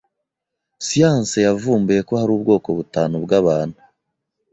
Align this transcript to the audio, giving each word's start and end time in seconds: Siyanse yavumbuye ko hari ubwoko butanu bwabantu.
Siyanse 0.85 1.37
yavumbuye 1.47 1.99
ko 2.07 2.13
hari 2.21 2.31
ubwoko 2.37 2.67
butanu 2.77 3.15
bwabantu. 3.25 3.77